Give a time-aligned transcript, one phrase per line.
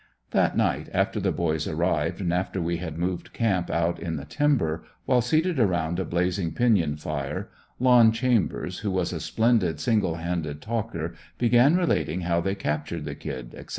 [0.31, 4.25] That night, after the boys arrived and after we had moved camp out in the
[4.25, 10.15] timber, while seated around a blazing pinyon fire, Lon Chambers who was a splendid single
[10.15, 13.67] handed talker, began relating how they captured the "Kid," etc.